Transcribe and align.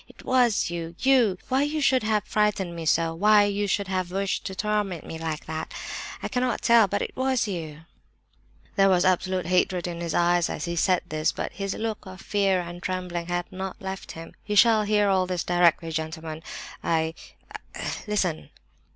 It 0.07 0.25
was 0.25 0.71
you, 0.71 0.95
you! 0.97 1.37
Why 1.49 1.61
you 1.61 1.79
should 1.79 2.01
have 2.01 2.23
frightened 2.23 2.75
me 2.75 2.87
so, 2.87 3.13
why 3.13 3.43
you 3.43 3.67
should 3.67 3.87
have 3.87 4.09
wished 4.11 4.45
to 4.47 4.55
torment 4.55 5.05
me 5.05 5.19
like 5.19 5.45
that, 5.45 5.75
I 6.23 6.27
cannot 6.27 6.63
tell—but 6.63 7.01
you 7.01 7.05
it 7.07 7.15
was." 7.15 7.45
There 7.45 8.89
was 8.89 9.05
absolute 9.05 9.45
hatred 9.45 9.85
in 9.85 10.01
his 10.01 10.15
eyes 10.15 10.49
as 10.49 10.65
he 10.65 10.75
said 10.75 11.03
this, 11.09 11.31
but 11.31 11.51
his 11.53 11.75
look 11.75 12.07
of 12.07 12.19
fear 12.19 12.61
and 12.61 12.77
his 12.77 12.81
trembling 12.81 13.27
had 13.27 13.51
not 13.51 13.79
left 13.79 14.13
him. 14.13 14.33
"You 14.43 14.55
shall 14.55 14.81
hear 14.85 15.07
all 15.07 15.27
this 15.27 15.43
directly, 15.43 15.91
gentlemen. 15.91 16.41
I—I—listen!" 16.83 18.49